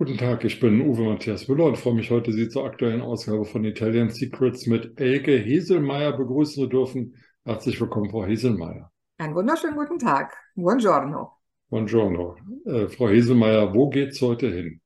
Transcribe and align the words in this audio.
Guten 0.00 0.16
Tag, 0.16 0.44
ich 0.46 0.58
bin 0.60 0.80
Uwe 0.80 1.02
Matthias 1.02 1.46
Müller 1.46 1.66
und 1.66 1.76
freue 1.76 1.92
mich 1.92 2.10
heute, 2.10 2.32
Sie 2.32 2.48
zur 2.48 2.64
aktuellen 2.64 3.02
Ausgabe 3.02 3.44
von 3.44 3.62
Italian 3.66 4.08
Secrets 4.08 4.66
mit 4.66 4.98
Elke 4.98 5.36
Heselmeier 5.36 6.16
begrüßen 6.16 6.54
zu 6.54 6.66
dürfen. 6.68 7.16
Herzlich 7.44 7.78
willkommen, 7.78 8.08
Frau 8.08 8.24
Heselmeier. 8.24 8.90
Einen 9.18 9.34
wunderschönen 9.34 9.76
guten 9.76 9.98
Tag. 9.98 10.34
Buongiorno. 10.54 11.32
Buongiorno. 11.68 12.34
Äh, 12.64 12.88
Frau 12.88 13.10
Heselmeier, 13.10 13.74
wo 13.74 13.90
geht's 13.90 14.22
heute 14.22 14.50
hin? 14.50 14.80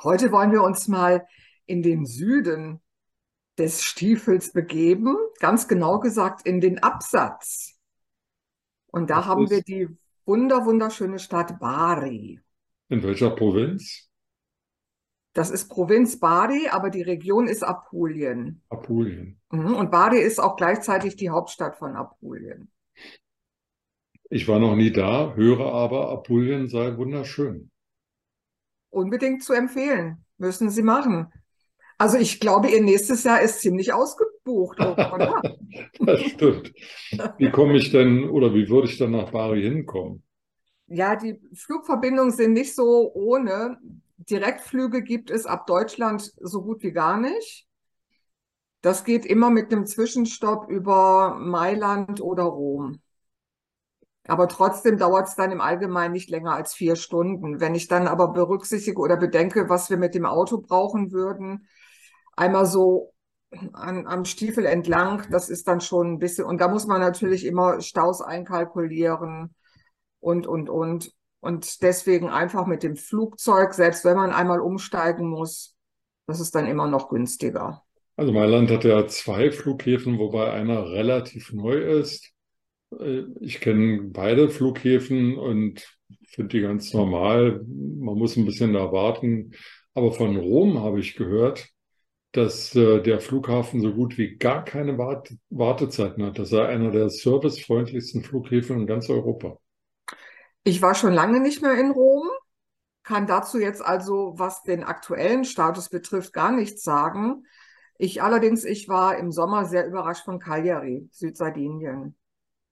Heute 0.00 0.30
wollen 0.30 0.52
wir 0.52 0.62
uns 0.62 0.86
mal 0.86 1.26
in 1.64 1.82
den 1.82 2.06
Süden 2.06 2.80
des 3.58 3.82
Stiefels 3.82 4.52
begeben, 4.52 5.16
ganz 5.40 5.66
genau 5.66 5.98
gesagt 5.98 6.46
in 6.46 6.60
den 6.60 6.80
Absatz. 6.80 7.76
Und 8.92 9.10
da 9.10 9.16
Das 9.16 9.26
haben 9.26 9.50
wir 9.50 9.62
die 9.62 9.88
wunder, 10.24 10.64
wunderschöne 10.64 11.18
Stadt 11.18 11.58
Bari. 11.58 12.38
in 12.90 13.02
welcher 13.02 13.30
Provinz? 13.30 14.08
Das 15.36 15.50
ist 15.50 15.68
Provinz 15.68 16.18
Bari, 16.18 16.68
aber 16.70 16.88
die 16.88 17.02
Region 17.02 17.46
ist 17.46 17.62
Apulien. 17.62 18.62
Apulien. 18.70 19.38
Mhm, 19.50 19.74
Und 19.74 19.90
Bari 19.90 20.18
ist 20.18 20.38
auch 20.40 20.56
gleichzeitig 20.56 21.16
die 21.16 21.28
Hauptstadt 21.28 21.76
von 21.76 21.94
Apulien. 21.94 22.70
Ich 24.30 24.48
war 24.48 24.58
noch 24.58 24.74
nie 24.76 24.90
da, 24.90 25.34
höre 25.34 25.72
aber, 25.74 26.08
Apulien 26.08 26.68
sei 26.68 26.96
wunderschön. 26.96 27.70
Unbedingt 28.88 29.44
zu 29.44 29.52
empfehlen. 29.52 30.24
Müssen 30.38 30.70
Sie 30.70 30.82
machen. 30.82 31.30
Also 31.98 32.16
ich 32.16 32.40
glaube, 32.40 32.68
Ihr 32.70 32.82
nächstes 32.82 33.24
Jahr 33.24 33.42
ist 33.42 33.60
ziemlich 33.60 33.92
ausgebucht, 33.92 34.80
oder? 34.80 35.42
Das 36.00 36.22
stimmt. 36.22 36.72
Wie 37.36 37.50
komme 37.50 37.76
ich 37.76 37.90
denn 37.90 38.30
oder 38.30 38.54
wie 38.54 38.70
würde 38.70 38.88
ich 38.88 38.96
dann 38.96 39.10
nach 39.10 39.30
Bari 39.32 39.60
hinkommen? 39.62 40.22
Ja, 40.88 41.16
die 41.16 41.38
Flugverbindungen 41.52 42.32
sind 42.32 42.54
nicht 42.54 42.74
so 42.74 43.12
ohne. 43.12 43.78
Direktflüge 44.18 45.02
gibt 45.02 45.30
es 45.30 45.46
ab 45.46 45.66
Deutschland 45.66 46.32
so 46.40 46.62
gut 46.62 46.82
wie 46.82 46.92
gar 46.92 47.18
nicht. 47.18 47.66
Das 48.82 49.04
geht 49.04 49.26
immer 49.26 49.50
mit 49.50 49.72
einem 49.72 49.86
Zwischenstopp 49.86 50.68
über 50.68 51.34
Mailand 51.38 52.20
oder 52.20 52.44
Rom. 52.44 53.00
Aber 54.28 54.48
trotzdem 54.48 54.98
dauert 54.98 55.28
es 55.28 55.36
dann 55.36 55.52
im 55.52 55.60
Allgemeinen 55.60 56.12
nicht 56.12 56.30
länger 56.30 56.54
als 56.54 56.74
vier 56.74 56.96
Stunden. 56.96 57.60
Wenn 57.60 57.74
ich 57.74 57.88
dann 57.88 58.08
aber 58.08 58.28
berücksichtige 58.32 59.00
oder 59.00 59.16
bedenke, 59.16 59.68
was 59.68 59.88
wir 59.88 59.96
mit 59.96 60.14
dem 60.14 60.26
Auto 60.26 60.58
brauchen 60.58 61.12
würden, 61.12 61.68
einmal 62.36 62.66
so 62.66 63.12
an, 63.72 64.06
am 64.06 64.24
Stiefel 64.24 64.66
entlang, 64.66 65.24
das 65.30 65.48
ist 65.48 65.68
dann 65.68 65.80
schon 65.80 66.14
ein 66.14 66.18
bisschen, 66.18 66.44
und 66.44 66.60
da 66.60 66.68
muss 66.68 66.86
man 66.86 67.00
natürlich 67.00 67.44
immer 67.44 67.80
Staus 67.80 68.20
einkalkulieren 68.20 69.54
und, 70.20 70.46
und, 70.46 70.68
und. 70.68 71.12
Und 71.46 71.82
deswegen 71.82 72.28
einfach 72.28 72.66
mit 72.66 72.82
dem 72.82 72.96
Flugzeug, 72.96 73.72
selbst 73.74 74.04
wenn 74.04 74.16
man 74.16 74.32
einmal 74.32 74.60
umsteigen 74.60 75.28
muss, 75.28 75.76
das 76.26 76.40
ist 76.40 76.54
dann 76.54 76.66
immer 76.66 76.88
noch 76.88 77.08
günstiger. 77.08 77.82
Also 78.16 78.32
Mailand 78.32 78.70
hat 78.70 78.84
ja 78.84 79.06
zwei 79.06 79.50
Flughäfen, 79.50 80.18
wobei 80.18 80.50
einer 80.52 80.90
relativ 80.90 81.52
neu 81.52 81.78
ist. 81.78 82.32
Äh, 82.98 83.22
Ich 83.40 83.60
kenne 83.60 84.02
beide 84.04 84.48
Flughäfen 84.50 85.36
und 85.38 85.86
finde 86.26 86.56
die 86.56 86.62
ganz 86.62 86.92
normal. 86.94 87.62
Man 87.66 88.18
muss 88.18 88.36
ein 88.36 88.46
bisschen 88.46 88.72
da 88.74 88.92
warten. 88.92 89.52
Aber 89.94 90.12
von 90.12 90.36
Rom 90.36 90.80
habe 90.80 91.00
ich 91.00 91.16
gehört, 91.16 91.68
dass 92.32 92.74
äh, 92.76 93.02
der 93.02 93.20
Flughafen 93.20 93.80
so 93.80 93.92
gut 93.94 94.18
wie 94.18 94.36
gar 94.36 94.64
keine 94.64 94.98
Wart 94.98 95.34
Wartezeiten 95.50 96.24
hat. 96.24 96.38
Das 96.38 96.50
sei 96.50 96.66
einer 96.66 96.90
der 96.92 97.10
servicefreundlichsten 97.10 98.22
Flughäfen 98.22 98.80
in 98.80 98.86
ganz 98.86 99.10
Europa. 99.10 99.58
Ich 100.66 100.82
war 100.82 100.96
schon 100.96 101.12
lange 101.12 101.38
nicht 101.38 101.62
mehr 101.62 101.78
in 101.78 101.92
Rom, 101.92 102.28
kann 103.04 103.28
dazu 103.28 103.56
jetzt 103.56 103.80
also, 103.80 104.34
was 104.36 104.64
den 104.64 104.82
aktuellen 104.82 105.44
Status 105.44 105.88
betrifft, 105.88 106.32
gar 106.32 106.50
nichts 106.50 106.82
sagen. 106.82 107.44
Ich 107.98 108.20
allerdings, 108.20 108.64
ich 108.64 108.88
war 108.88 109.16
im 109.16 109.30
Sommer 109.30 109.66
sehr 109.66 109.86
überrascht 109.86 110.24
von 110.24 110.40
Cagliari, 110.40 111.08
Südsardinien. 111.12 112.16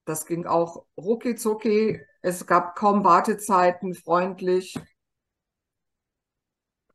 Das 0.03 0.25
ging 0.25 0.45
auch 0.45 0.83
rucki 0.97 1.35
zucki. 1.35 2.01
Es 2.21 2.45
gab 2.45 2.75
kaum 2.75 3.05
Wartezeiten, 3.05 3.93
freundlich. 3.93 4.75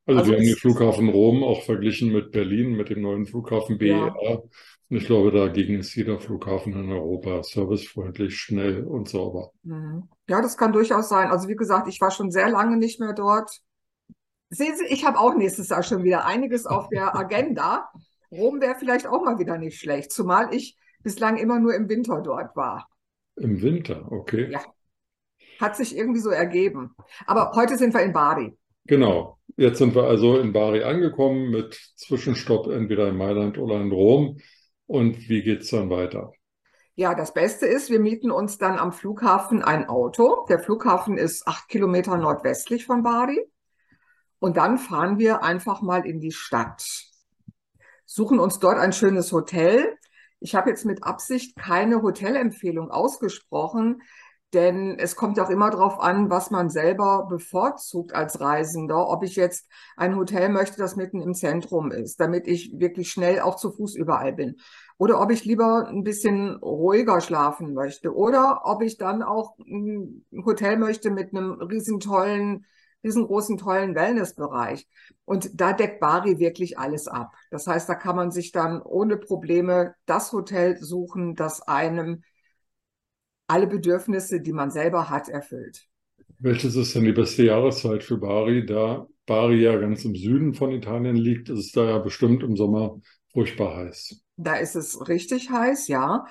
Also 0.04 0.20
Also 0.20 0.32
wir 0.32 0.36
haben 0.36 0.44
den 0.44 0.56
Flughafen 0.56 1.08
Rom 1.08 1.42
auch 1.42 1.62
verglichen 1.62 2.12
mit 2.12 2.30
Berlin, 2.30 2.76
mit 2.76 2.90
dem 2.90 3.00
neuen 3.00 3.24
Flughafen 3.24 3.78
ja, 3.80 4.10
BER. 4.10 4.42
Und 4.90 4.96
ich 4.96 5.06
glaube, 5.06 5.30
dagegen 5.30 5.78
ist 5.78 5.94
jeder 5.94 6.18
Flughafen 6.18 6.72
in 6.72 6.90
Europa 6.90 7.44
servicefreundlich, 7.44 8.36
schnell 8.36 8.82
und 8.82 9.08
sauber. 9.08 9.52
mhm. 9.62 10.08
ja, 10.28 10.42
das 10.42 10.56
kann 10.56 10.72
durchaus 10.72 11.08
sein. 11.08 11.30
Also 11.30 11.48
wie 11.48 11.54
gesagt, 11.54 11.86
ich 11.86 12.00
war 12.00 12.10
schon 12.10 12.32
sehr 12.32 12.50
lange 12.50 12.76
nicht 12.76 12.98
mehr 12.98 13.12
dort. 13.12 13.50
Sehen 14.48 14.74
Sie, 14.76 14.86
ich 14.92 15.04
habe 15.04 15.18
auch 15.18 15.36
nächstes 15.36 15.68
Jahr 15.68 15.84
schon 15.84 16.02
wieder 16.02 16.26
einiges 16.26 16.66
auf 16.66 16.88
der 16.88 17.14
Agenda. 17.16 17.88
Rom 18.32 18.60
wäre 18.60 18.74
vielleicht 18.78 19.06
auch 19.06 19.24
mal 19.24 19.38
wieder 19.38 19.58
nicht 19.58 19.78
schlecht, 19.78 20.10
zumal 20.10 20.52
ich 20.52 20.76
bislang 21.04 21.36
immer 21.36 21.60
nur 21.60 21.74
im 21.74 21.88
Winter 21.88 22.20
dort 22.20 22.56
war. 22.56 22.88
Im 23.36 23.62
Winter, 23.62 24.10
okay. 24.10 24.50
Ja, 24.50 24.60
hat 25.60 25.76
sich 25.76 25.96
irgendwie 25.96 26.20
so 26.20 26.30
ergeben. 26.30 26.96
Aber 27.26 27.52
heute 27.54 27.76
sind 27.78 27.94
wir 27.94 28.02
in 28.02 28.12
Bari. 28.12 28.56
Genau. 28.86 29.38
Jetzt 29.56 29.78
sind 29.78 29.94
wir 29.94 30.04
also 30.04 30.38
in 30.38 30.52
Bari 30.52 30.82
angekommen 30.82 31.50
mit 31.50 31.74
Zwischenstopp 31.96 32.66
entweder 32.68 33.08
in 33.08 33.16
Mailand 33.16 33.58
oder 33.58 33.80
in 33.80 33.92
Rom. 33.92 34.38
Und 34.90 35.28
wie 35.28 35.44
geht's 35.44 35.70
dann 35.70 35.88
weiter? 35.88 36.32
Ja, 36.96 37.14
das 37.14 37.32
Beste 37.32 37.64
ist, 37.64 37.90
wir 37.90 38.00
mieten 38.00 38.32
uns 38.32 38.58
dann 38.58 38.76
am 38.76 38.90
Flughafen 38.90 39.62
ein 39.62 39.88
Auto. 39.88 40.44
Der 40.48 40.58
Flughafen 40.58 41.16
ist 41.16 41.46
acht 41.46 41.68
Kilometer 41.68 42.16
nordwestlich 42.16 42.86
von 42.86 43.04
Bari. 43.04 43.40
Und 44.40 44.56
dann 44.56 44.78
fahren 44.78 45.20
wir 45.20 45.44
einfach 45.44 45.80
mal 45.80 46.04
in 46.04 46.18
die 46.18 46.32
Stadt, 46.32 46.82
suchen 48.04 48.40
uns 48.40 48.58
dort 48.58 48.78
ein 48.78 48.92
schönes 48.92 49.30
Hotel. 49.30 49.96
Ich 50.40 50.56
habe 50.56 50.70
jetzt 50.70 50.84
mit 50.84 51.04
Absicht 51.04 51.54
keine 51.54 52.02
Hotelempfehlung 52.02 52.90
ausgesprochen, 52.90 54.02
denn 54.52 54.98
es 54.98 55.14
kommt 55.14 55.38
auch 55.38 55.50
immer 55.50 55.70
darauf 55.70 56.00
an, 56.00 56.28
was 56.28 56.50
man 56.50 56.70
selber 56.70 57.26
bevorzugt 57.28 58.14
als 58.14 58.40
Reisender. 58.40 59.08
Ob 59.08 59.22
ich 59.22 59.36
jetzt 59.36 59.68
ein 59.96 60.16
Hotel 60.16 60.48
möchte, 60.48 60.78
das 60.78 60.96
mitten 60.96 61.20
im 61.20 61.34
Zentrum 61.34 61.92
ist, 61.92 62.18
damit 62.18 62.48
ich 62.48 62.72
wirklich 62.74 63.10
schnell 63.10 63.40
auch 63.40 63.56
zu 63.56 63.70
Fuß 63.70 63.94
überall 63.94 64.32
bin. 64.32 64.56
Oder 64.98 65.20
ob 65.20 65.30
ich 65.30 65.44
lieber 65.44 65.86
ein 65.88 66.02
bisschen 66.02 66.56
ruhiger 66.56 67.20
schlafen 67.20 67.74
möchte. 67.74 68.14
Oder 68.14 68.62
ob 68.64 68.82
ich 68.82 68.98
dann 68.98 69.22
auch 69.22 69.56
ein 69.58 70.24
Hotel 70.44 70.76
möchte 70.76 71.10
mit 71.10 71.32
einem 71.32 71.52
riesen 71.52 72.00
tollen, 72.00 72.66
riesengroßen, 73.04 73.56
tollen 73.56 73.94
Wellnessbereich. 73.94 74.88
Und 75.24 75.60
da 75.60 75.72
deckt 75.72 76.00
Bari 76.00 76.38
wirklich 76.38 76.78
alles 76.78 77.06
ab. 77.08 77.32
Das 77.50 77.66
heißt, 77.66 77.88
da 77.88 77.94
kann 77.94 78.16
man 78.16 78.30
sich 78.30 78.52
dann 78.52 78.82
ohne 78.82 79.16
Probleme 79.16 79.94
das 80.06 80.32
Hotel 80.32 80.76
suchen, 80.76 81.34
das 81.36 81.62
einem 81.62 82.22
alle 83.50 83.66
Bedürfnisse, 83.66 84.40
die 84.40 84.52
man 84.52 84.70
selber 84.70 85.10
hat, 85.10 85.28
erfüllt. 85.28 85.86
Welches 86.38 86.76
ist 86.76 86.94
denn 86.94 87.04
die 87.04 87.12
beste 87.12 87.44
Jahreszeit 87.44 88.02
für 88.02 88.16
Bari? 88.16 88.64
Da 88.64 89.06
Bari 89.26 89.62
ja 89.62 89.76
ganz 89.76 90.04
im 90.04 90.14
Süden 90.14 90.54
von 90.54 90.70
Italien 90.70 91.16
liegt, 91.16 91.50
ist 91.50 91.58
es 91.58 91.72
da 91.72 91.84
ja 91.84 91.98
bestimmt 91.98 92.42
im 92.42 92.56
Sommer 92.56 93.00
furchtbar 93.32 93.76
heiß. 93.76 94.22
Da 94.36 94.54
ist 94.54 94.74
es 94.74 95.08
richtig 95.08 95.50
heiß, 95.50 95.88
ja. 95.88 96.24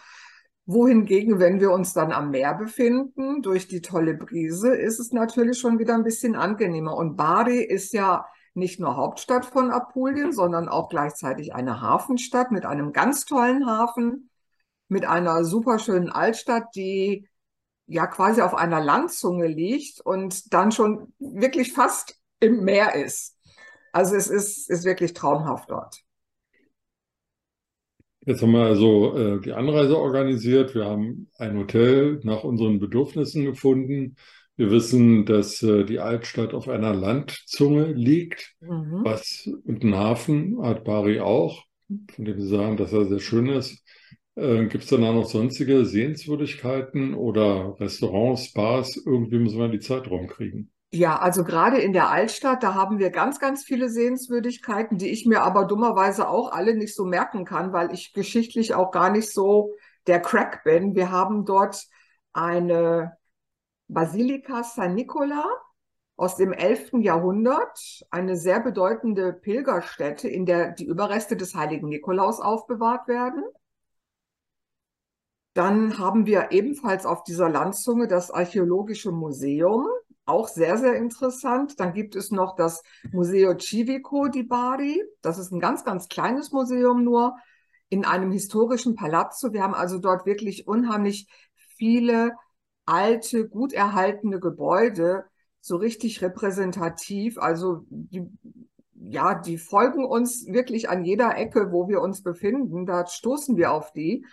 Wohingegen, 0.65 1.39
wenn 1.39 1.59
wir 1.59 1.71
uns 1.71 1.93
dann 1.93 2.11
am 2.11 2.31
Meer 2.31 2.55
befinden, 2.55 3.41
durch 3.41 3.67
die 3.67 3.81
tolle 3.81 4.15
Brise, 4.15 4.73
ist 4.73 4.99
es 4.99 5.11
natürlich 5.11 5.57
schon 5.59 5.79
wieder 5.79 5.95
ein 5.95 6.03
bisschen 6.03 6.35
angenehmer. 6.35 6.95
Und 6.95 7.15
Bari 7.15 7.63
ist 7.63 7.93
ja 7.93 8.25
nicht 8.53 8.79
nur 8.79 8.95
Hauptstadt 8.95 9.45
von 9.45 9.71
Apulien, 9.71 10.31
sondern 10.31 10.67
auch 10.69 10.89
gleichzeitig 10.89 11.53
eine 11.53 11.81
Hafenstadt 11.81 12.51
mit 12.51 12.65
einem 12.65 12.93
ganz 12.93 13.25
tollen 13.25 13.65
Hafen, 13.65 14.28
mit 14.89 15.05
einer 15.05 15.45
superschönen 15.45 16.09
Altstadt, 16.11 16.65
die 16.75 17.27
ja 17.87 18.07
quasi 18.07 18.41
auf 18.41 18.53
einer 18.55 18.81
Landzunge 18.81 19.47
liegt 19.47 20.01
und 20.01 20.53
dann 20.53 20.71
schon 20.71 21.13
wirklich 21.19 21.73
fast 21.73 22.19
im 22.39 22.63
Meer 22.63 22.95
ist. 22.95 23.35
Also 23.91 24.15
es 24.15 24.27
ist, 24.27 24.69
ist 24.69 24.85
wirklich 24.85 25.13
traumhaft 25.13 25.69
dort. 25.71 26.01
Jetzt 28.25 28.41
haben 28.41 28.51
wir 28.51 28.63
also 28.65 29.15
äh, 29.17 29.41
die 29.41 29.53
Anreise 29.53 29.97
organisiert. 29.97 30.75
Wir 30.75 30.85
haben 30.85 31.29
ein 31.37 31.57
Hotel 31.57 32.19
nach 32.23 32.43
unseren 32.43 32.79
Bedürfnissen 32.79 33.45
gefunden. 33.45 34.15
Wir 34.55 34.71
wissen, 34.71 35.25
dass 35.25 35.63
äh, 35.63 35.85
die 35.85 35.99
Altstadt 35.99 36.53
auf 36.53 36.67
einer 36.67 36.93
Landzunge 36.93 37.85
liegt, 37.93 38.55
Mhm. 38.61 39.03
was 39.03 39.49
und 39.65 39.83
einen 39.83 39.95
Hafen 39.95 40.61
hat 40.61 40.83
Bari 40.83 41.21
auch, 41.21 41.63
von 42.13 42.25
dem 42.25 42.39
Sie 42.39 42.47
sagen, 42.47 42.77
dass 42.77 42.93
er 42.93 43.05
sehr 43.05 43.19
schön 43.19 43.47
ist. 43.47 43.83
Äh, 44.35 44.65
gibt 44.65 44.83
es 44.83 44.89
dann 44.89 45.03
auch 45.03 45.13
noch 45.13 45.25
sonstige 45.25 45.85
Sehenswürdigkeiten 45.85 47.13
oder 47.13 47.79
Restaurants, 47.79 48.53
Bars? 48.53 48.95
Irgendwie 49.05 49.39
müssen 49.39 49.59
wir 49.59 49.67
die 49.69 49.79
Zeit 49.79 50.09
rumkriegen. 50.09 50.71
Ja, 50.91 51.19
also 51.19 51.43
gerade 51.43 51.77
in 51.77 51.93
der 51.93 52.09
Altstadt, 52.09 52.63
da 52.63 52.73
haben 52.73 52.97
wir 52.97 53.11
ganz, 53.11 53.39
ganz 53.39 53.63
viele 53.63 53.89
Sehenswürdigkeiten, 53.89 54.97
die 54.97 55.09
ich 55.09 55.27
mir 55.27 55.43
aber 55.43 55.65
dummerweise 55.65 56.27
auch 56.27 56.51
alle 56.51 56.75
nicht 56.75 56.95
so 56.95 57.05
merken 57.05 57.45
kann, 57.45 57.73
weil 57.73 57.93
ich 57.93 58.11
geschichtlich 58.13 58.73
auch 58.73 58.89
gar 58.91 59.11
nicht 59.11 59.31
so 59.31 59.75
der 60.07 60.19
Crack 60.19 60.63
bin. 60.63 60.95
Wir 60.95 61.11
haben 61.11 61.45
dort 61.45 61.85
eine 62.33 63.13
Basilika 63.87 64.63
San 64.63 64.95
Nicola 64.95 65.45
aus 66.15 66.35
dem 66.35 66.53
11. 66.53 67.01
Jahrhundert, 67.01 67.79
eine 68.09 68.35
sehr 68.35 68.59
bedeutende 68.59 69.31
Pilgerstätte, 69.31 70.27
in 70.27 70.45
der 70.45 70.71
die 70.71 70.85
Überreste 70.85 71.37
des 71.37 71.53
heiligen 71.53 71.87
Nikolaus 71.87 72.39
aufbewahrt 72.39 73.07
werden. 73.07 73.43
Dann 75.53 75.97
haben 75.97 76.25
wir 76.25 76.51
ebenfalls 76.51 77.05
auf 77.05 77.23
dieser 77.23 77.49
Landzunge 77.49 78.07
das 78.07 78.31
Archäologische 78.31 79.11
Museum, 79.11 79.87
auch 80.25 80.47
sehr, 80.47 80.77
sehr 80.77 80.95
interessant. 80.95 81.79
Dann 81.79 81.93
gibt 81.93 82.15
es 82.15 82.31
noch 82.31 82.55
das 82.55 82.83
Museo 83.11 83.57
Civico 83.57 84.27
di 84.27 84.43
Bari. 84.43 85.03
Das 85.21 85.39
ist 85.39 85.51
ein 85.51 85.59
ganz, 85.59 85.83
ganz 85.83 86.07
kleines 86.07 86.51
Museum 86.51 87.03
nur 87.03 87.35
in 87.89 88.05
einem 88.05 88.31
historischen 88.31 88.95
Palazzo. 88.95 89.51
Wir 89.51 89.63
haben 89.63 89.73
also 89.73 89.97
dort 89.97 90.25
wirklich 90.25 90.67
unheimlich 90.67 91.27
viele 91.77 92.33
alte, 92.85 93.47
gut 93.47 93.73
erhaltene 93.73 94.39
Gebäude, 94.39 95.25
so 95.61 95.75
richtig 95.75 96.21
repräsentativ. 96.21 97.39
Also 97.39 97.85
die, 97.89 98.27
ja, 98.93 99.33
die 99.33 99.57
folgen 99.57 100.05
uns 100.05 100.45
wirklich 100.47 100.89
an 100.89 101.03
jeder 101.03 101.37
Ecke, 101.37 101.71
wo 101.71 101.87
wir 101.87 102.01
uns 102.01 102.21
befinden. 102.21 102.85
Da 102.85 103.07
stoßen 103.07 103.57
wir 103.57 103.71
auf 103.71 103.91
die. 103.93 104.25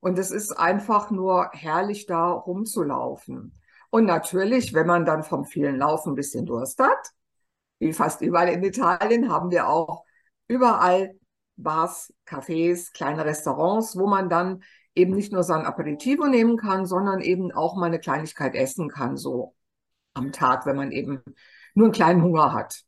Und 0.00 0.18
es 0.18 0.30
ist 0.30 0.52
einfach 0.52 1.10
nur 1.10 1.50
herrlich, 1.52 2.06
da 2.06 2.30
rumzulaufen. 2.30 3.58
Und 3.90 4.04
natürlich, 4.04 4.74
wenn 4.74 4.86
man 4.86 5.04
dann 5.04 5.22
vom 5.22 5.44
vielen 5.44 5.76
Laufen 5.76 6.12
ein 6.12 6.16
bisschen 6.16 6.46
Durst 6.46 6.78
hat, 6.78 7.12
wie 7.78 7.92
fast 7.92 8.20
überall 8.20 8.48
in 8.48 8.62
Italien, 8.62 9.30
haben 9.30 9.50
wir 9.50 9.68
auch 9.68 10.04
überall 10.46 11.14
Bars, 11.56 12.12
Cafés, 12.26 12.92
kleine 12.92 13.24
Restaurants, 13.24 13.96
wo 13.96 14.06
man 14.06 14.28
dann 14.28 14.62
eben 14.94 15.14
nicht 15.14 15.32
nur 15.32 15.42
sein 15.42 15.64
Aperitivo 15.64 16.26
nehmen 16.26 16.56
kann, 16.56 16.86
sondern 16.86 17.20
eben 17.20 17.52
auch 17.52 17.76
mal 17.76 17.86
eine 17.86 18.00
Kleinigkeit 18.00 18.54
essen 18.54 18.88
kann, 18.88 19.16
so 19.16 19.54
am 20.14 20.32
Tag, 20.32 20.66
wenn 20.66 20.76
man 20.76 20.92
eben 20.92 21.22
nur 21.74 21.86
einen 21.86 21.92
kleinen 21.92 22.22
Hunger 22.22 22.52
hat. 22.52 22.82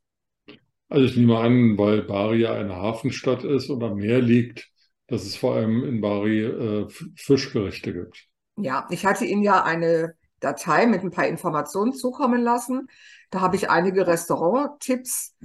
Also 0.88 1.04
ich 1.04 1.16
nehme 1.16 1.38
an, 1.38 1.78
weil 1.78 2.02
Bari 2.02 2.40
ja 2.40 2.52
eine 2.52 2.74
Hafenstadt 2.74 3.44
ist 3.44 3.70
und 3.70 3.82
am 3.82 3.96
Meer 3.96 4.20
liegt, 4.20 4.68
dass 5.10 5.24
es 5.24 5.36
vor 5.36 5.56
allem 5.56 5.84
in 5.84 6.00
Bari 6.00 6.44
äh, 6.44 6.88
Fischgerichte 7.16 7.92
gibt. 7.92 8.28
Ja, 8.56 8.86
ich 8.90 9.04
hatte 9.04 9.24
Ihnen 9.24 9.42
ja 9.42 9.62
eine 9.64 10.14
Datei 10.38 10.86
mit 10.86 11.02
ein 11.02 11.10
paar 11.10 11.26
Informationen 11.26 11.92
zukommen 11.92 12.42
lassen. 12.42 12.88
Da 13.30 13.40
habe 13.40 13.56
ich 13.56 13.70
einige 13.70 14.06
Restaurant-Tipps 14.06 15.36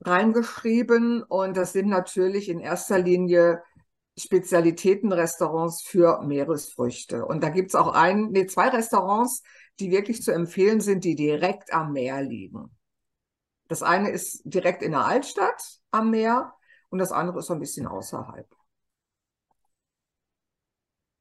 reingeschrieben 0.00 1.22
und 1.22 1.56
das 1.56 1.72
sind 1.72 1.88
natürlich 1.88 2.48
in 2.48 2.58
erster 2.58 2.98
Linie 2.98 3.62
Spezialitätenrestaurants 4.18 5.82
für 5.82 6.20
Meeresfrüchte. 6.22 7.24
Und 7.24 7.42
da 7.42 7.48
gibt 7.48 7.70
es 7.70 7.74
auch 7.74 7.94
ein, 7.94 8.30
nee, 8.30 8.46
zwei 8.46 8.68
Restaurants, 8.68 9.42
die 9.80 9.90
wirklich 9.90 10.22
zu 10.22 10.32
empfehlen 10.32 10.80
sind, 10.80 11.04
die 11.04 11.14
direkt 11.14 11.72
am 11.72 11.92
Meer 11.92 12.20
liegen. 12.20 12.76
Das 13.68 13.82
eine 13.82 14.10
ist 14.10 14.42
direkt 14.44 14.82
in 14.82 14.90
der 14.90 15.06
Altstadt 15.06 15.62
am 15.92 16.10
Meer 16.10 16.52
und 16.90 16.98
das 16.98 17.12
andere 17.12 17.38
ist 17.38 17.46
so 17.46 17.54
ein 17.54 17.60
bisschen 17.60 17.86
außerhalb. 17.86 18.46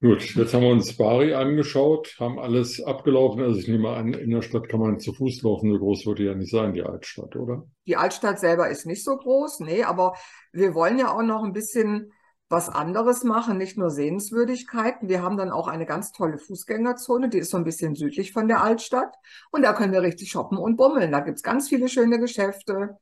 Gut, 0.01 0.33
jetzt 0.33 0.51
haben 0.55 0.63
wir 0.63 0.71
uns 0.71 0.97
Bari 0.97 1.35
angeschaut, 1.35 2.15
haben 2.19 2.39
alles 2.39 2.81
abgelaufen. 2.81 3.43
Also 3.43 3.59
ich 3.59 3.67
nehme 3.67 3.89
an, 3.89 4.13
in 4.13 4.31
der 4.31 4.41
Stadt 4.41 4.67
kann 4.67 4.79
man 4.79 4.99
zu 4.99 5.13
Fuß 5.13 5.43
laufen. 5.43 5.71
So 5.71 5.77
groß 5.77 6.07
würde 6.07 6.23
ja 6.23 6.33
nicht 6.33 6.49
sein, 6.49 6.73
die 6.73 6.81
Altstadt, 6.81 7.35
oder? 7.35 7.67
Die 7.85 7.97
Altstadt 7.97 8.39
selber 8.39 8.69
ist 8.69 8.87
nicht 8.87 9.03
so 9.03 9.15
groß, 9.15 9.59
nee, 9.59 9.83
aber 9.83 10.15
wir 10.53 10.73
wollen 10.73 10.97
ja 10.97 11.15
auch 11.15 11.21
noch 11.21 11.43
ein 11.43 11.53
bisschen 11.53 12.11
was 12.49 12.67
anderes 12.67 13.23
machen, 13.23 13.59
nicht 13.59 13.77
nur 13.77 13.91
Sehenswürdigkeiten. 13.91 15.07
Wir 15.07 15.21
haben 15.21 15.37
dann 15.37 15.51
auch 15.51 15.67
eine 15.67 15.85
ganz 15.85 16.11
tolle 16.11 16.39
Fußgängerzone, 16.39 17.29
die 17.29 17.37
ist 17.37 17.51
so 17.51 17.57
ein 17.57 17.63
bisschen 17.63 17.93
südlich 17.93 18.33
von 18.33 18.47
der 18.47 18.63
Altstadt. 18.63 19.13
Und 19.51 19.61
da 19.61 19.73
können 19.73 19.93
wir 19.93 20.01
richtig 20.01 20.31
shoppen 20.31 20.57
und 20.57 20.77
bummeln. 20.77 21.11
Da 21.11 21.19
gibt 21.19 21.37
es 21.37 21.43
ganz 21.43 21.69
viele 21.69 21.87
schöne 21.87 22.19
Geschäfte. 22.19 22.97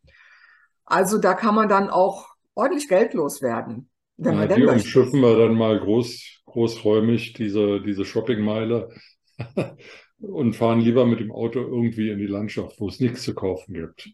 Also 0.84 1.18
da 1.18 1.34
kann 1.34 1.56
man 1.56 1.70
dann 1.70 1.90
auch 1.90 2.28
ordentlich 2.56 2.90
Geld 2.90 3.14
loswerden. 3.14 3.90
Wenn 4.18 4.34
ja, 4.34 4.48
man 4.48 4.56
die 4.56 4.66
umschiffen 4.66 5.22
wir 5.22 5.38
dann 5.38 5.56
mal 5.56 5.80
groß, 5.80 6.39
großräumig, 6.52 7.34
diese, 7.34 7.82
diese 7.82 8.06
Shoppingmeile, 8.06 8.90
und 10.20 10.56
fahren 10.56 10.82
lieber 10.82 11.06
mit 11.06 11.20
dem 11.20 11.32
Auto 11.32 11.60
irgendwie 11.60 12.10
in 12.10 12.20
die 12.20 12.28
Landschaft, 12.28 12.80
wo 12.80 12.88
es 12.88 13.00
nichts 13.00 13.24
zu 13.24 13.34
kaufen 13.34 13.74
gibt. 13.74 14.10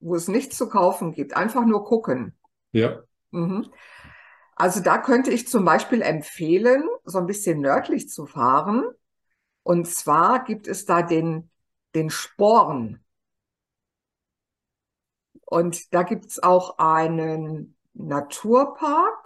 Wo 0.00 0.14
es 0.14 0.28
nichts 0.28 0.56
zu 0.56 0.68
kaufen 0.68 1.12
gibt, 1.12 1.36
einfach 1.36 1.64
nur 1.66 1.84
gucken. 1.84 2.38
Ja. 2.72 3.02
Mhm. 3.32 3.66
Also 4.54 4.80
da 4.80 4.98
könnte 4.98 5.30
ich 5.30 5.48
zum 5.48 5.64
Beispiel 5.64 6.02
empfehlen, 6.02 6.84
so 7.04 7.18
ein 7.18 7.26
bisschen 7.26 7.60
nördlich 7.60 8.08
zu 8.08 8.26
fahren. 8.26 8.84
Und 9.62 9.88
zwar 9.88 10.44
gibt 10.44 10.68
es 10.68 10.84
da 10.84 11.02
den, 11.02 11.50
den 11.94 12.10
Sporn. 12.10 13.04
Und 15.46 15.92
da 15.92 16.02
gibt 16.02 16.26
es 16.26 16.42
auch 16.42 16.78
einen 16.78 17.76
Naturpark. 17.94 19.19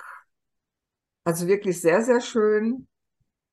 Also 1.24 1.48
wirklich 1.48 1.80
sehr, 1.80 2.02
sehr 2.02 2.20
schön. 2.20 2.86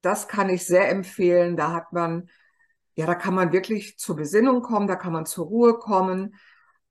Das 0.01 0.27
kann 0.27 0.49
ich 0.49 0.65
sehr 0.65 0.89
empfehlen. 0.89 1.55
Da 1.55 1.71
hat 1.73 1.93
man, 1.93 2.29
ja, 2.95 3.05
da 3.05 3.15
kann 3.15 3.33
man 3.33 3.53
wirklich 3.53 3.97
zur 3.97 4.15
Besinnung 4.15 4.61
kommen, 4.61 4.87
da 4.87 4.95
kann 4.95 5.13
man 5.13 5.25
zur 5.25 5.45
Ruhe 5.45 5.79
kommen. 5.79 6.35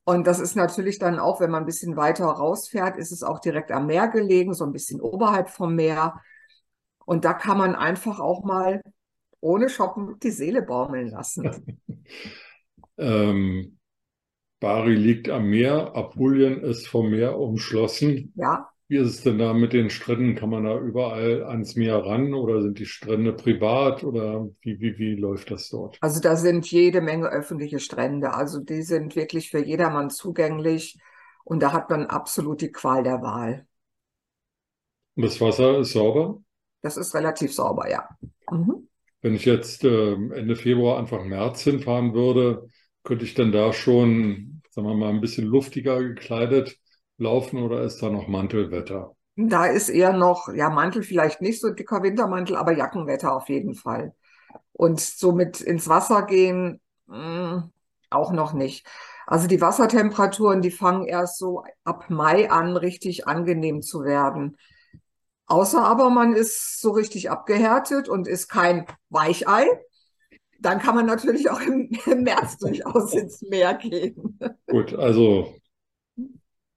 Und 0.04 0.26
das 0.26 0.40
ist 0.40 0.56
natürlich 0.56 0.98
dann 0.98 1.18
auch, 1.18 1.40
wenn 1.40 1.50
man 1.50 1.64
ein 1.64 1.66
bisschen 1.66 1.96
weiter 1.96 2.24
rausfährt, 2.24 2.96
ist 2.96 3.12
es 3.12 3.22
auch 3.22 3.38
direkt 3.38 3.70
am 3.70 3.86
Meer 3.86 4.08
gelegen, 4.08 4.54
so 4.54 4.64
ein 4.64 4.72
bisschen 4.72 5.00
oberhalb 5.00 5.50
vom 5.50 5.74
Meer. 5.74 6.20
Und 7.04 7.24
da 7.24 7.34
kann 7.34 7.58
man 7.58 7.74
einfach 7.74 8.18
auch 8.18 8.42
mal 8.42 8.82
ohne 9.40 9.68
Shoppen 9.68 10.18
die 10.20 10.30
Seele 10.30 10.62
baumeln 10.62 11.08
lassen. 11.08 11.78
ähm, 12.98 13.78
Bari 14.60 14.94
liegt 14.94 15.28
am 15.28 15.48
Meer, 15.48 15.94
Apulien 15.94 16.60
ist 16.62 16.86
vom 16.86 17.10
Meer 17.10 17.38
umschlossen. 17.38 18.32
Ja. 18.36 18.69
Wie 18.90 18.96
ist 18.96 19.08
es 19.08 19.22
denn 19.22 19.38
da 19.38 19.54
mit 19.54 19.72
den 19.72 19.88
Stränden? 19.88 20.34
Kann 20.34 20.50
man 20.50 20.64
da 20.64 20.76
überall 20.76 21.44
ans 21.44 21.76
Meer 21.76 22.04
ran 22.04 22.34
oder 22.34 22.60
sind 22.60 22.80
die 22.80 22.86
Strände 22.86 23.32
privat 23.32 24.02
oder 24.02 24.48
wie, 24.62 24.80
wie, 24.80 24.98
wie 24.98 25.14
läuft 25.14 25.52
das 25.52 25.68
dort? 25.68 25.96
Also 26.00 26.20
da 26.20 26.34
sind 26.34 26.68
jede 26.68 27.00
Menge 27.00 27.28
öffentliche 27.28 27.78
Strände. 27.78 28.34
Also 28.34 28.58
die 28.58 28.82
sind 28.82 29.14
wirklich 29.14 29.48
für 29.48 29.64
jedermann 29.64 30.10
zugänglich 30.10 30.98
und 31.44 31.62
da 31.62 31.72
hat 31.72 31.88
man 31.88 32.06
absolut 32.06 32.62
die 32.62 32.72
Qual 32.72 33.04
der 33.04 33.22
Wahl. 33.22 33.64
Und 35.14 35.24
das 35.24 35.40
Wasser 35.40 35.78
ist 35.78 35.92
sauber? 35.92 36.42
Das 36.82 36.96
ist 36.96 37.14
relativ 37.14 37.54
sauber, 37.54 37.88
ja. 37.88 38.08
Mhm. 38.50 38.88
Wenn 39.22 39.36
ich 39.36 39.44
jetzt 39.44 39.84
äh, 39.84 40.14
Ende 40.14 40.56
Februar, 40.56 40.98
Anfang 40.98 41.28
März 41.28 41.62
hinfahren 41.62 42.12
würde, 42.12 42.68
könnte 43.04 43.24
ich 43.24 43.34
dann 43.34 43.52
da 43.52 43.72
schon, 43.72 44.62
sagen 44.70 44.88
wir 44.88 44.94
mal, 44.96 45.10
ein 45.10 45.20
bisschen 45.20 45.46
luftiger 45.46 46.02
gekleidet 46.02 46.79
laufen 47.20 47.62
oder 47.62 47.82
ist 47.82 48.02
da 48.02 48.10
noch 48.10 48.26
Mantelwetter? 48.26 49.14
Da 49.36 49.66
ist 49.66 49.88
eher 49.88 50.12
noch, 50.12 50.48
ja, 50.52 50.70
Mantel 50.70 51.02
vielleicht 51.02 51.40
nicht 51.40 51.60
so 51.60 51.70
dicker 51.70 52.02
Wintermantel, 52.02 52.56
aber 52.56 52.72
Jackenwetter 52.72 53.34
auf 53.34 53.48
jeden 53.48 53.74
Fall. 53.74 54.14
Und 54.72 55.00
somit 55.00 55.60
ins 55.60 55.88
Wasser 55.88 56.22
gehen, 56.22 56.80
mh, 57.06 57.16
hm, 57.16 57.72
auch 58.10 58.32
noch 58.32 58.52
nicht. 58.52 58.86
Also 59.26 59.46
die 59.46 59.60
Wassertemperaturen, 59.60 60.62
die 60.62 60.72
fangen 60.72 61.06
erst 61.06 61.38
so 61.38 61.62
ab 61.84 62.10
Mai 62.10 62.50
an, 62.50 62.76
richtig 62.76 63.28
angenehm 63.28 63.82
zu 63.82 64.02
werden. 64.02 64.56
Außer 65.46 65.84
aber 65.84 66.10
man 66.10 66.34
ist 66.34 66.80
so 66.80 66.90
richtig 66.90 67.30
abgehärtet 67.30 68.08
und 68.08 68.26
ist 68.26 68.48
kein 68.48 68.86
Weichei, 69.08 69.66
dann 70.60 70.80
kann 70.80 70.94
man 70.94 71.06
natürlich 71.06 71.50
auch 71.50 71.60
im, 71.60 71.90
im 72.06 72.22
März 72.22 72.58
durchaus 72.58 73.14
ins 73.14 73.42
Meer 73.42 73.74
gehen. 73.74 74.38
Gut, 74.66 74.94
also 74.94 75.59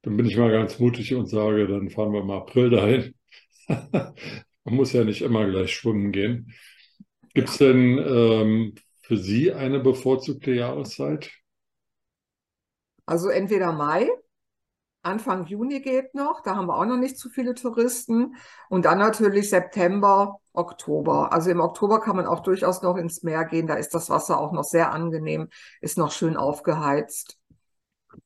dann 0.03 0.17
bin 0.17 0.25
ich 0.25 0.37
mal 0.37 0.51
ganz 0.51 0.79
mutig 0.79 1.15
und 1.15 1.27
sage, 1.27 1.67
dann 1.67 1.89
fahren 1.89 2.13
wir 2.13 2.21
im 2.21 2.31
April 2.31 2.69
dahin. 2.69 3.15
man 3.67 4.75
muss 4.75 4.93
ja 4.93 5.03
nicht 5.03 5.21
immer 5.21 5.49
gleich 5.49 5.73
schwimmen 5.73 6.11
gehen. 6.11 6.53
Gibt 7.33 7.49
es 7.49 7.57
denn 7.57 7.97
ähm, 7.97 8.75
für 9.01 9.17
Sie 9.17 9.51
eine 9.51 9.79
bevorzugte 9.79 10.51
Jahreszeit? 10.51 11.31
Also 13.05 13.29
entweder 13.29 13.71
Mai 13.73 14.09
Anfang 15.03 15.45
Juni 15.47 15.81
geht 15.81 16.15
noch, 16.15 16.41
da 16.43 16.55
haben 16.55 16.67
wir 16.67 16.77
auch 16.77 16.85
noch 16.85 16.97
nicht 16.97 17.17
zu 17.17 17.29
viele 17.29 17.55
Touristen. 17.55 18.35
Und 18.69 18.85
dann 18.85 18.99
natürlich 18.99 19.49
September, 19.49 20.39
Oktober. 20.53 21.33
Also 21.33 21.51
im 21.51 21.59
Oktober 21.59 21.99
kann 21.99 22.15
man 22.15 22.25
auch 22.25 22.39
durchaus 22.39 22.81
noch 22.81 22.95
ins 22.95 23.21
Meer 23.21 23.43
gehen. 23.43 23.67
Da 23.67 23.75
ist 23.75 23.93
das 23.93 24.09
Wasser 24.09 24.39
auch 24.39 24.53
noch 24.53 24.63
sehr 24.63 24.93
angenehm, 24.93 25.49
ist 25.81 25.97
noch 25.97 26.11
schön 26.11 26.37
aufgeheizt. 26.37 27.37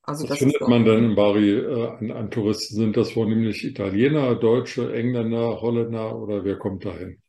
Also 0.03 0.23
Was 0.23 0.29
das 0.29 0.39
findet 0.39 0.67
man 0.67 0.85
denn 0.85 1.03
in 1.03 1.15
Bari 1.15 1.51
äh, 1.51 1.87
an, 1.87 2.11
an, 2.11 2.31
Touristen? 2.31 2.75
Sind 2.75 2.97
das 2.97 3.11
vornehmlich 3.11 3.63
Italiener, 3.63 4.35
Deutsche, 4.35 4.93
Engländer, 4.93 5.61
Holländer 5.61 6.15
oder 6.15 6.43
wer 6.43 6.57
kommt 6.57 6.85
dahin? 6.85 7.21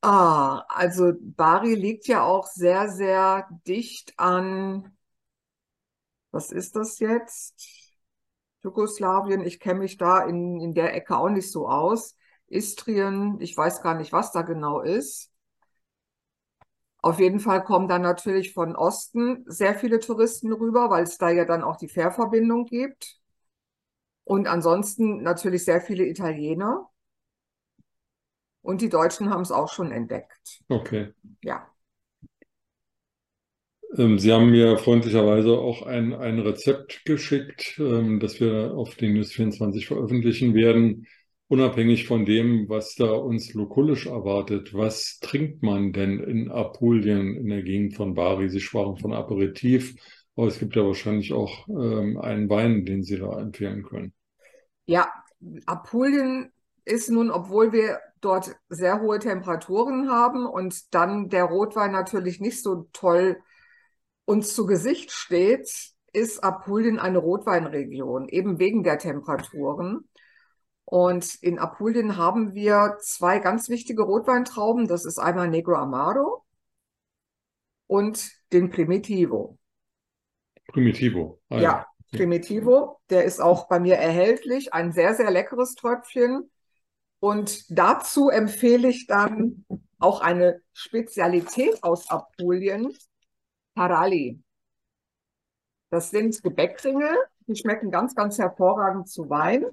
Ah, 0.00 0.64
also 0.68 1.12
Bari 1.20 1.74
liegt 1.74 2.06
ja 2.06 2.22
auch 2.22 2.46
sehr, 2.46 2.88
sehr 2.88 3.48
dicht 3.66 4.14
an, 4.18 4.96
was 6.30 6.52
ist 6.52 6.76
das 6.76 6.98
jetzt? 6.98 7.54
Jugoslawien, 8.62 9.44
ich 9.44 9.58
kenne 9.58 9.80
mich 9.80 9.96
da 9.96 10.24
in, 10.24 10.60
in 10.60 10.74
der 10.74 10.94
Ecke 10.94 11.16
auch 11.16 11.30
nicht 11.30 11.50
so 11.50 11.68
aus. 11.68 12.14
Istrien, 12.48 13.40
ich 13.40 13.56
weiß 13.56 13.82
gar 13.82 13.94
nicht, 13.94 14.12
was 14.12 14.32
da 14.32 14.42
genau 14.42 14.80
ist. 14.80 15.32
Auf 17.06 17.20
jeden 17.20 17.38
Fall 17.38 17.62
kommen 17.62 17.86
dann 17.86 18.02
natürlich 18.02 18.52
von 18.52 18.74
Osten 18.74 19.44
sehr 19.46 19.76
viele 19.76 20.00
Touristen 20.00 20.52
rüber, 20.52 20.90
weil 20.90 21.04
es 21.04 21.18
da 21.18 21.30
ja 21.30 21.44
dann 21.44 21.62
auch 21.62 21.76
die 21.76 21.86
Fährverbindung 21.86 22.66
gibt. 22.66 23.20
Und 24.24 24.48
ansonsten 24.48 25.22
natürlich 25.22 25.64
sehr 25.64 25.80
viele 25.80 26.04
Italiener. 26.04 26.90
Und 28.60 28.80
die 28.80 28.88
Deutschen 28.88 29.30
haben 29.30 29.42
es 29.42 29.52
auch 29.52 29.72
schon 29.72 29.92
entdeckt. 29.92 30.64
Okay. 30.68 31.12
Ja. 31.44 31.68
Ähm, 33.96 34.18
Sie 34.18 34.32
haben 34.32 34.50
mir 34.50 34.76
freundlicherweise 34.76 35.52
auch 35.52 35.82
ein, 35.82 36.12
ein 36.12 36.40
Rezept 36.40 37.04
geschickt, 37.04 37.76
ähm, 37.78 38.18
das 38.18 38.40
wir 38.40 38.74
auf 38.74 38.96
den 38.96 39.12
News 39.12 39.30
24 39.30 39.86
veröffentlichen 39.86 40.54
werden. 40.54 41.06
Unabhängig 41.48 42.06
von 42.08 42.24
dem, 42.24 42.68
was 42.68 42.96
da 42.96 43.12
uns 43.12 43.54
lokulisch 43.54 44.06
erwartet, 44.06 44.74
was 44.74 45.18
trinkt 45.20 45.62
man 45.62 45.92
denn 45.92 46.18
in 46.18 46.50
Apulien, 46.50 47.36
in 47.36 47.48
der 47.48 47.62
Gegend 47.62 47.94
von 47.94 48.14
Bari? 48.14 48.48
Sie 48.48 48.60
sprachen 48.60 48.96
von 48.96 49.12
Aperitif, 49.12 49.94
aber 50.34 50.48
es 50.48 50.58
gibt 50.58 50.74
ja 50.74 50.84
wahrscheinlich 50.84 51.32
auch 51.32 51.68
ähm, 51.68 52.18
einen 52.18 52.50
Wein, 52.50 52.84
den 52.84 53.04
Sie 53.04 53.16
da 53.16 53.38
empfehlen 53.38 53.84
können. 53.84 54.12
Ja, 54.86 55.12
Apulien 55.66 56.52
ist 56.84 57.10
nun, 57.10 57.30
obwohl 57.30 57.72
wir 57.72 58.00
dort 58.20 58.56
sehr 58.68 59.00
hohe 59.00 59.20
Temperaturen 59.20 60.10
haben 60.10 60.46
und 60.46 60.94
dann 60.94 61.28
der 61.28 61.44
Rotwein 61.44 61.92
natürlich 61.92 62.40
nicht 62.40 62.60
so 62.60 62.88
toll 62.92 63.36
uns 64.24 64.54
zu 64.54 64.66
Gesicht 64.66 65.12
steht, 65.12 65.70
ist 66.12 66.42
Apulien 66.42 66.98
eine 66.98 67.18
Rotweinregion, 67.18 68.28
eben 68.28 68.58
wegen 68.58 68.82
der 68.82 68.98
Temperaturen. 68.98 70.08
Und 70.86 71.34
in 71.42 71.58
Apulien 71.58 72.16
haben 72.16 72.54
wir 72.54 72.96
zwei 73.00 73.40
ganz 73.40 73.68
wichtige 73.68 74.04
Rotweintrauben. 74.04 74.86
Das 74.86 75.04
ist 75.04 75.18
einmal 75.18 75.48
Negro 75.48 75.74
Amaro 75.74 76.44
und 77.88 78.30
den 78.52 78.70
Primitivo. 78.70 79.58
Primitivo. 80.68 81.40
Ah, 81.48 81.58
ja, 81.58 81.86
Primitivo. 82.12 83.00
Der 83.10 83.24
ist 83.24 83.40
auch 83.40 83.66
bei 83.66 83.80
mir 83.80 83.96
erhältlich. 83.96 84.72
Ein 84.72 84.92
sehr, 84.92 85.14
sehr 85.14 85.30
leckeres 85.30 85.74
Tröpfchen. 85.74 86.50
Und 87.18 87.64
dazu 87.68 88.28
empfehle 88.28 88.88
ich 88.88 89.08
dann 89.08 89.64
auch 89.98 90.20
eine 90.20 90.60
Spezialität 90.72 91.82
aus 91.82 92.08
Apulien, 92.10 92.96
Taralli. 93.74 94.40
Das 95.90 96.10
sind 96.10 96.40
Gebäckringe, 96.44 97.10
die 97.48 97.56
schmecken 97.56 97.90
ganz, 97.90 98.14
ganz 98.14 98.38
hervorragend 98.38 99.08
zu 99.08 99.28
Wein. 99.28 99.66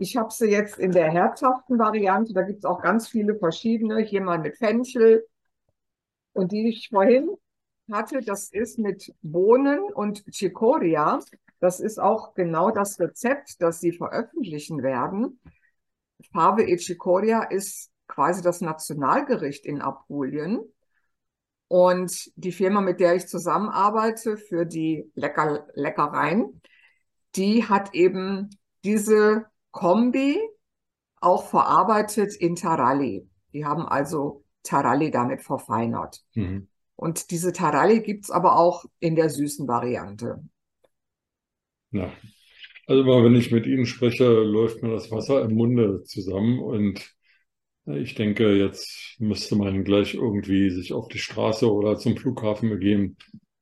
Ich 0.00 0.16
habe 0.16 0.32
sie 0.32 0.46
jetzt 0.46 0.78
in 0.78 0.92
der 0.92 1.10
herzhaften 1.10 1.78
Variante. 1.78 2.32
Da 2.32 2.40
gibt 2.40 2.60
es 2.60 2.64
auch 2.64 2.80
ganz 2.80 3.06
viele 3.06 3.36
verschiedene. 3.36 4.00
Hier 4.00 4.22
mal 4.22 4.38
mit 4.38 4.56
Fenchel. 4.56 5.26
Und 6.32 6.52
die 6.52 6.70
ich 6.70 6.88
vorhin 6.88 7.28
hatte, 7.92 8.22
das 8.22 8.50
ist 8.50 8.78
mit 8.78 9.12
Bohnen 9.20 9.80
und 9.92 10.24
Chicoria. 10.32 11.20
Das 11.58 11.80
ist 11.80 12.00
auch 12.00 12.32
genau 12.32 12.70
das 12.70 12.98
Rezept, 12.98 13.60
das 13.60 13.80
sie 13.80 13.92
veröffentlichen 13.92 14.82
werden. 14.82 15.38
Fave 16.32 16.62
e 16.62 16.78
Chicoria 16.78 17.42
ist 17.42 17.90
quasi 18.08 18.40
das 18.40 18.62
Nationalgericht 18.62 19.66
in 19.66 19.82
Apulien. 19.82 20.60
Und 21.68 22.32
die 22.36 22.52
Firma, 22.52 22.80
mit 22.80 23.00
der 23.00 23.16
ich 23.16 23.26
zusammenarbeite 23.28 24.38
für 24.38 24.64
die 24.64 25.10
Lecker 25.14 25.68
Leckereien, 25.74 26.62
die 27.36 27.68
hat 27.68 27.92
eben 27.92 28.48
diese 28.82 29.44
Kombi 29.70 30.38
auch 31.20 31.46
verarbeitet 31.48 32.34
in 32.34 32.56
Taralli. 32.56 33.28
Die 33.52 33.64
haben 33.64 33.86
also 33.86 34.44
Taralli 34.62 35.10
damit 35.10 35.42
verfeinert. 35.42 36.20
Mhm. 36.34 36.68
Und 36.96 37.30
diese 37.30 37.52
Taralli 37.52 38.00
gibt 38.00 38.24
es 38.24 38.30
aber 38.30 38.58
auch 38.58 38.84
in 38.98 39.16
der 39.16 39.30
süßen 39.30 39.66
Variante. 39.66 40.42
Ja. 41.92 42.12
Also 42.86 43.02
immer 43.02 43.24
wenn 43.24 43.36
ich 43.36 43.52
mit 43.52 43.66
Ihnen 43.66 43.86
spreche, 43.86 44.26
läuft 44.26 44.82
mir 44.82 44.90
das 44.90 45.10
Wasser 45.10 45.42
im 45.42 45.54
Munde 45.54 46.02
zusammen 46.04 46.58
und 46.58 47.14
ich 47.86 48.14
denke, 48.14 48.52
jetzt 48.54 49.16
müsste 49.18 49.56
man 49.56 49.84
gleich 49.84 50.14
irgendwie 50.14 50.70
sich 50.70 50.92
auf 50.92 51.08
die 51.08 51.18
Straße 51.18 51.72
oder 51.72 51.96
zum 51.96 52.16
Flughafen 52.16 52.68
begeben 52.68 53.16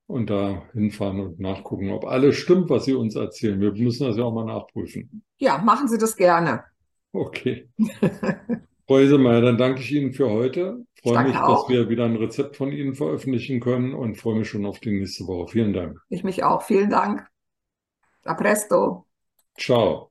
und 0.08 0.30
da 0.30 0.62
hinfahren 0.72 1.20
und 1.20 1.38
nachgucken, 1.38 1.90
ob 1.90 2.06
alles 2.06 2.36
stimmt, 2.36 2.70
was 2.70 2.86
Sie 2.86 2.94
uns 2.94 3.14
erzählen. 3.14 3.60
Wir 3.60 3.72
müssen 3.72 4.06
das 4.06 4.16
ja 4.16 4.24
auch 4.24 4.32
mal 4.32 4.44
nachprüfen. 4.44 5.22
Ja, 5.38 5.58
machen 5.58 5.86
Sie 5.86 5.98
das 5.98 6.16
gerne. 6.16 6.64
Okay. 7.12 7.68
Frau 8.86 8.98
Esemeyer, 8.98 9.42
dann 9.42 9.58
danke 9.58 9.82
ich 9.82 9.92
Ihnen 9.92 10.14
für 10.14 10.30
heute. 10.30 10.86
Freue 11.02 11.24
mich, 11.24 11.36
auch. 11.36 11.66
dass 11.66 11.68
wir 11.68 11.90
wieder 11.90 12.06
ein 12.06 12.16
Rezept 12.16 12.56
von 12.56 12.72
Ihnen 12.72 12.94
veröffentlichen 12.94 13.60
können 13.60 13.92
und 13.92 14.16
freue 14.16 14.38
mich 14.38 14.48
schon 14.48 14.64
auf 14.64 14.80
die 14.80 14.98
nächste 14.98 15.26
Woche. 15.26 15.52
Vielen 15.52 15.74
Dank. 15.74 16.00
Ich 16.08 16.24
mich 16.24 16.42
auch. 16.42 16.62
Vielen 16.62 16.88
Dank. 16.88 17.28
A 18.24 18.32
presto. 18.32 19.06
Ciao. 19.58 20.07